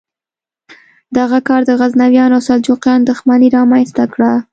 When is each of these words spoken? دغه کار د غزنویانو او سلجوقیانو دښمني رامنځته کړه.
دغه 1.17 1.39
کار 1.47 1.61
د 1.65 1.71
غزنویانو 1.79 2.35
او 2.37 2.45
سلجوقیانو 2.47 3.07
دښمني 3.09 3.47
رامنځته 3.57 4.03
کړه. 4.13 4.31